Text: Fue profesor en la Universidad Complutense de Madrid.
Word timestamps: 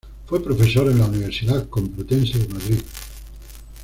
Fue 0.25 0.43
profesor 0.43 0.89
en 0.89 0.97
la 0.97 1.05
Universidad 1.05 1.69
Complutense 1.69 2.39
de 2.39 2.47
Madrid. 2.51 2.79